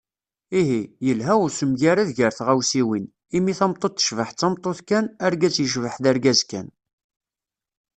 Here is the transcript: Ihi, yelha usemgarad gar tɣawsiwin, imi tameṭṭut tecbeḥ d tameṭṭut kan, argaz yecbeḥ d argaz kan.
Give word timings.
Ihi, 0.61 0.79
yelha 1.05 1.35
usemgarad 1.45 2.09
gar 2.17 2.33
tɣawsiwin, 2.37 3.05
imi 3.37 3.53
tameṭṭut 3.59 3.93
tecbeḥ 3.97 4.29
d 4.31 4.37
tameṭṭut 4.39 4.79
kan, 4.89 5.05
argaz 5.25 5.55
yecbeḥ 5.59 5.95
d 6.03 6.05
argaz 6.11 6.39
kan. 6.49 6.67